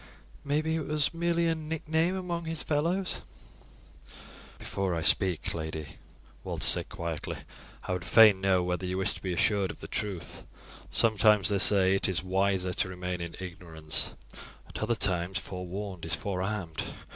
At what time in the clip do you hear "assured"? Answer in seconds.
9.31-9.69